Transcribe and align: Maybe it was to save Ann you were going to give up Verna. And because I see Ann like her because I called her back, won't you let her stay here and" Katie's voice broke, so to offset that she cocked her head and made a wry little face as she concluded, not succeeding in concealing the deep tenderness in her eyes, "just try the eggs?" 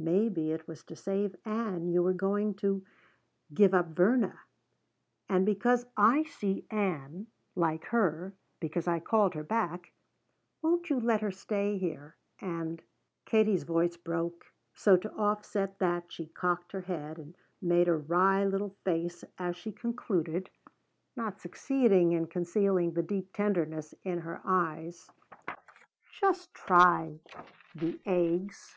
Maybe 0.00 0.50
it 0.50 0.66
was 0.66 0.82
to 0.86 0.96
save 0.96 1.36
Ann 1.44 1.86
you 1.86 2.02
were 2.02 2.12
going 2.12 2.54
to 2.54 2.84
give 3.54 3.72
up 3.72 3.90
Verna. 3.94 4.40
And 5.28 5.46
because 5.46 5.86
I 5.96 6.24
see 6.24 6.64
Ann 6.68 7.28
like 7.54 7.84
her 7.94 8.34
because 8.58 8.88
I 8.88 8.98
called 8.98 9.34
her 9.34 9.44
back, 9.44 9.92
won't 10.62 10.90
you 10.90 10.98
let 10.98 11.20
her 11.20 11.30
stay 11.30 11.78
here 11.78 12.16
and" 12.40 12.82
Katie's 13.30 13.62
voice 13.62 13.96
broke, 13.96 14.46
so 14.74 14.96
to 14.96 15.12
offset 15.12 15.78
that 15.78 16.12
she 16.12 16.26
cocked 16.26 16.72
her 16.72 16.80
head 16.80 17.16
and 17.16 17.36
made 17.62 17.86
a 17.86 17.94
wry 17.94 18.44
little 18.44 18.74
face 18.84 19.22
as 19.38 19.56
she 19.56 19.70
concluded, 19.70 20.50
not 21.14 21.40
succeeding 21.40 22.10
in 22.10 22.26
concealing 22.26 22.94
the 22.94 23.02
deep 23.04 23.32
tenderness 23.32 23.94
in 24.02 24.18
her 24.22 24.40
eyes, 24.44 25.08
"just 26.20 26.52
try 26.52 27.20
the 27.76 28.00
eggs?" 28.06 28.76